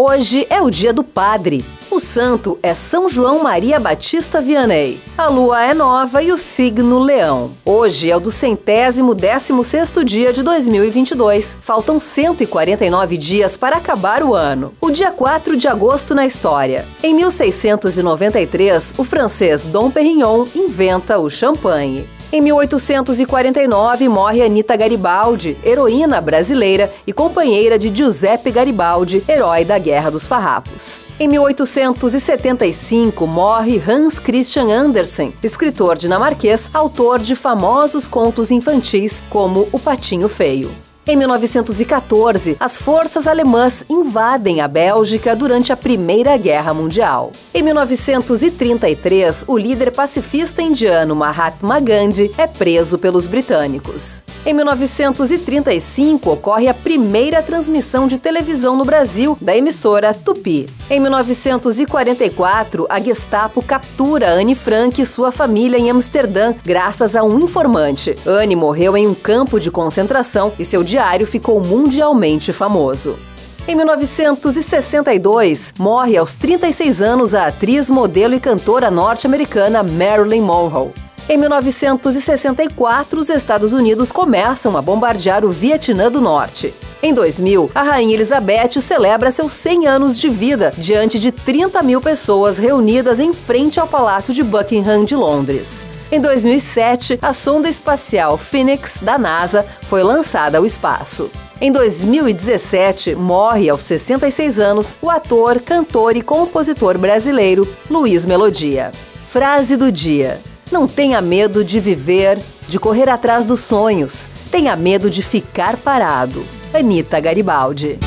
Hoje 0.00 0.46
é 0.48 0.62
o 0.62 0.70
dia 0.70 0.92
do 0.92 1.02
padre. 1.02 1.64
O 1.90 1.98
santo 1.98 2.56
é 2.62 2.72
São 2.72 3.08
João 3.08 3.42
Maria 3.42 3.80
Batista 3.80 4.40
Vianney. 4.40 5.00
A 5.18 5.26
lua 5.26 5.60
é 5.64 5.74
nova 5.74 6.22
e 6.22 6.30
o 6.30 6.38
signo 6.38 7.00
leão. 7.00 7.50
Hoje 7.64 8.08
é 8.08 8.16
o 8.16 8.20
do 8.20 8.30
centésimo 8.30 9.12
décimo 9.12 9.64
sexto 9.64 10.04
dia 10.04 10.32
de 10.32 10.44
2022. 10.44 11.58
Faltam 11.60 11.98
149 11.98 13.16
dias 13.16 13.56
para 13.56 13.78
acabar 13.78 14.22
o 14.22 14.36
ano. 14.36 14.72
O 14.80 14.88
dia 14.88 15.10
4 15.10 15.56
de 15.56 15.66
agosto 15.66 16.14
na 16.14 16.24
história. 16.24 16.86
Em 17.02 17.12
1693, 17.12 18.94
o 18.98 19.02
francês 19.02 19.64
Dom 19.64 19.90
Perignon 19.90 20.44
inventa 20.54 21.18
o 21.18 21.28
champanhe. 21.28 22.08
Em 22.30 22.42
1849 22.42 24.06
morre 24.06 24.42
Anita 24.42 24.76
Garibaldi, 24.76 25.56
heroína 25.64 26.20
brasileira 26.20 26.92
e 27.06 27.12
companheira 27.12 27.78
de 27.78 27.88
Giuseppe 27.88 28.50
Garibaldi, 28.50 29.24
herói 29.26 29.64
da 29.64 29.78
Guerra 29.78 30.10
dos 30.10 30.26
Farrapos. 30.26 31.06
Em 31.18 31.26
1875 31.26 33.26
morre 33.26 33.82
Hans 33.88 34.18
Christian 34.18 34.70
Andersen, 34.70 35.32
escritor 35.42 35.96
dinamarquês, 35.96 36.68
autor 36.74 37.18
de 37.18 37.34
famosos 37.34 38.06
contos 38.06 38.50
infantis 38.50 39.22
como 39.30 39.66
O 39.72 39.80
Patinho 39.80 40.28
Feio. 40.28 40.70
Em 41.10 41.16
1914, 41.16 42.58
as 42.60 42.76
forças 42.76 43.26
alemãs 43.26 43.82
invadem 43.88 44.60
a 44.60 44.68
Bélgica 44.68 45.34
durante 45.34 45.72
a 45.72 45.76
Primeira 45.76 46.36
Guerra 46.36 46.74
Mundial. 46.74 47.32
Em 47.54 47.62
1933, 47.62 49.42
o 49.46 49.56
líder 49.56 49.90
pacifista 49.90 50.60
indiano 50.60 51.16
Mahatma 51.16 51.80
Gandhi 51.80 52.30
é 52.36 52.46
preso 52.46 52.98
pelos 52.98 53.26
britânicos. 53.26 54.22
Em 54.48 54.54
1935, 54.54 56.30
ocorre 56.30 56.68
a 56.68 56.72
primeira 56.72 57.42
transmissão 57.42 58.06
de 58.06 58.16
televisão 58.16 58.76
no 58.76 58.84
Brasil 58.86 59.36
da 59.42 59.54
emissora 59.54 60.14
Tupi. 60.14 60.66
Em 60.88 60.98
1944, 60.98 62.86
a 62.88 62.98
Gestapo 62.98 63.62
captura 63.62 64.30
Anne 64.30 64.54
Frank 64.54 65.02
e 65.02 65.04
sua 65.04 65.30
família 65.30 65.76
em 65.76 65.90
Amsterdã, 65.90 66.54
graças 66.64 67.14
a 67.14 67.22
um 67.22 67.38
informante. 67.38 68.14
Anne 68.24 68.56
morreu 68.56 68.96
em 68.96 69.06
um 69.06 69.14
campo 69.14 69.60
de 69.60 69.70
concentração 69.70 70.54
e 70.58 70.64
seu 70.64 70.82
diário 70.82 71.26
ficou 71.26 71.62
mundialmente 71.62 72.50
famoso. 72.50 73.18
Em 73.66 73.74
1962, 73.74 75.74
morre 75.78 76.16
aos 76.16 76.36
36 76.36 77.02
anos 77.02 77.34
a 77.34 77.48
atriz, 77.48 77.90
modelo 77.90 78.32
e 78.32 78.40
cantora 78.40 78.90
norte-americana 78.90 79.82
Marilyn 79.82 80.40
Monroe. 80.40 81.07
Em 81.30 81.36
1964, 81.36 83.20
os 83.20 83.28
Estados 83.28 83.74
Unidos 83.74 84.10
começam 84.10 84.78
a 84.78 84.80
bombardear 84.80 85.44
o 85.44 85.50
Vietnã 85.50 86.10
do 86.10 86.22
Norte. 86.22 86.72
Em 87.02 87.12
2000, 87.12 87.70
a 87.74 87.82
Rainha 87.82 88.14
Elizabeth 88.14 88.80
celebra 88.80 89.30
seus 89.30 89.52
100 89.52 89.86
anos 89.86 90.18
de 90.18 90.30
vida 90.30 90.72
diante 90.78 91.18
de 91.18 91.30
30 91.30 91.82
mil 91.82 92.00
pessoas 92.00 92.56
reunidas 92.56 93.20
em 93.20 93.34
frente 93.34 93.78
ao 93.78 93.86
Palácio 93.86 94.32
de 94.32 94.42
Buckingham 94.42 95.04
de 95.04 95.14
Londres. 95.14 95.84
Em 96.10 96.18
2007, 96.18 97.18
a 97.20 97.34
sonda 97.34 97.68
espacial 97.68 98.38
Phoenix 98.38 99.00
da 99.02 99.18
NASA 99.18 99.66
foi 99.82 100.02
lançada 100.02 100.56
ao 100.56 100.64
espaço. 100.64 101.30
Em 101.60 101.70
2017, 101.70 103.14
morre 103.14 103.68
aos 103.68 103.82
66 103.82 104.58
anos 104.58 104.96
o 105.02 105.10
ator, 105.10 105.60
cantor 105.60 106.16
e 106.16 106.22
compositor 106.22 106.96
brasileiro 106.96 107.68
Luiz 107.90 108.24
Melodia. 108.24 108.92
Frase 109.26 109.76
do 109.76 109.92
dia: 109.92 110.40
Não 110.70 110.86
tenha 110.86 111.20
medo 111.20 111.64
de 111.64 111.80
viver, 111.80 112.38
de 112.68 112.78
correr 112.78 113.08
atrás 113.08 113.46
dos 113.46 113.60
sonhos. 113.60 114.28
Tenha 114.50 114.76
medo 114.76 115.08
de 115.08 115.22
ficar 115.22 115.76
parado. 115.76 116.44
Anitta 116.74 117.18
Garibaldi. 117.18 117.98